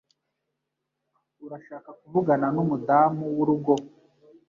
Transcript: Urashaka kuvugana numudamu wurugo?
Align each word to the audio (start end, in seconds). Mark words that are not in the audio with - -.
Urashaka 1.45 1.89
kuvugana 1.99 2.47
numudamu 2.53 3.23
wurugo? 3.35 3.73